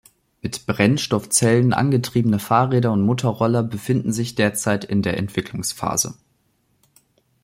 [0.41, 6.15] Mit Brennstoffzellen angetriebene Fahrräder und Motorroller befinden sich derzeit in der Entwicklungsphase.